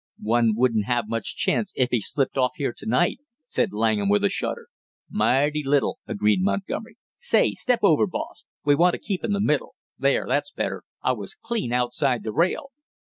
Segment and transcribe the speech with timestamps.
[0.23, 4.23] "One wouldn't have much chance if he slipped off here to night," said Langham with
[4.23, 4.69] a shudder.
[5.11, 6.97] "Mighty little," agreed Montgomery.
[7.19, 9.75] "Say, step over, boss we want to keep in the middle!
[9.99, 12.71] There that's better, I was clean outside the rail."